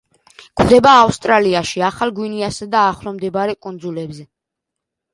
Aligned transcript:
გვხვდება 0.61 0.93
ავსტრალიაში, 1.01 1.85
ახალ 1.91 2.15
გვინეასა 2.21 2.71
და 2.75 2.83
ახლომდებარე 2.95 3.59
კუნძულებზე. 3.67 4.31